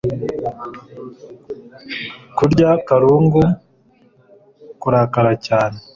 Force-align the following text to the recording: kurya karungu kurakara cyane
kurya 2.37 2.69
karungu 2.87 3.43
kurakara 4.81 5.33
cyane 5.45 5.77